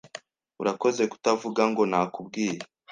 Urakoze 0.61 1.03
kutavuga 1.11 1.61
ngo 1.71 1.83
"Nakubwiye." 1.91 2.59